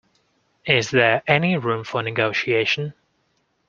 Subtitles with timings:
[0.65, 2.95] Is there any room for negotiation?